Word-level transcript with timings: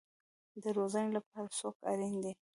د 0.63 0.65
روزنې 0.77 1.09
لپاره 1.17 1.53
څوک 1.59 1.75
اړین 1.91 2.15
دی؟ 2.23 2.33